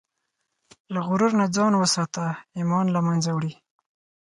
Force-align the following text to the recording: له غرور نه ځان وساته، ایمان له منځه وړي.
له 0.93 0.99
غرور 1.07 1.31
نه 1.39 1.45
ځان 1.55 1.73
وساته، 1.77 2.23
ایمان 2.57 2.85
له 2.95 2.99
منځه 3.07 3.29
وړي. 3.33 3.53